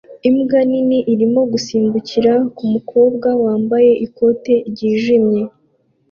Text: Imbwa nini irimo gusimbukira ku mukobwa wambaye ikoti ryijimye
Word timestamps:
Imbwa 0.29 0.59
nini 0.69 0.97
irimo 1.13 1.41
gusimbukira 1.51 2.33
ku 2.55 2.63
mukobwa 2.73 3.29
wambaye 3.43 3.91
ikoti 4.05 4.53
ryijimye 4.69 5.41